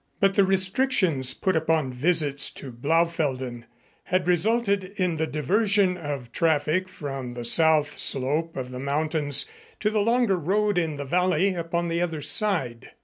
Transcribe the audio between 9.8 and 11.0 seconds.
the longer road in